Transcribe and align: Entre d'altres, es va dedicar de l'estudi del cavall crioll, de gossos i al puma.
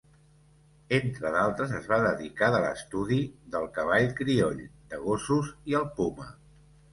Entre 0.97 1.33
d'altres, 1.35 1.73
es 1.79 1.89
va 1.91 1.99
dedicar 2.03 2.49
de 2.55 2.61
l'estudi 2.63 3.19
del 3.57 3.69
cavall 3.77 4.09
crioll, 4.21 4.65
de 4.95 5.01
gossos 5.05 5.53
i 5.75 5.79
al 5.83 5.87
puma. 6.01 6.29